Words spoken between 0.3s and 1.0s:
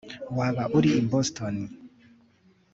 Waba uri